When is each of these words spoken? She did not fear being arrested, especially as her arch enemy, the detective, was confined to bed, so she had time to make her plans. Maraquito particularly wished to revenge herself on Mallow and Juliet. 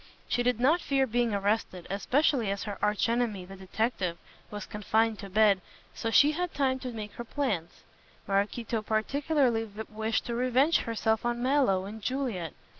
She 0.27 0.41
did 0.41 0.59
not 0.59 0.81
fear 0.81 1.05
being 1.05 1.31
arrested, 1.31 1.85
especially 1.91 2.49
as 2.49 2.63
her 2.63 2.79
arch 2.81 3.07
enemy, 3.07 3.45
the 3.45 3.55
detective, 3.55 4.17
was 4.49 4.65
confined 4.65 5.19
to 5.19 5.29
bed, 5.29 5.61
so 5.93 6.09
she 6.09 6.31
had 6.31 6.55
time 6.55 6.79
to 6.79 6.91
make 6.91 7.11
her 7.11 7.23
plans. 7.23 7.83
Maraquito 8.27 8.81
particularly 8.81 9.65
wished 9.89 10.25
to 10.25 10.33
revenge 10.33 10.79
herself 10.79 11.23
on 11.23 11.43
Mallow 11.43 11.85
and 11.85 12.01
Juliet. 12.01 12.55